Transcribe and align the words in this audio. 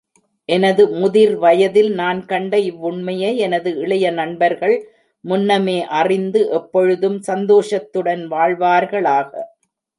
எனது 0.49 0.83
முதிர் 0.95 1.33
வயதில் 1.43 1.91
நான் 1.99 2.21
கண்ட 2.25 2.53
இவ்வுண்மையை 2.69 3.31
எனது 3.45 3.71
இளைய 3.83 4.07
நண்பர்கள் 4.19 4.75
முன்னமே 5.23 5.79
அறிந்து 6.01 6.43
எப்பொழுதும் 6.59 7.19
சந்தோஷத்துடன் 7.29 8.25
வாழ்வார்களாக! 8.33 9.31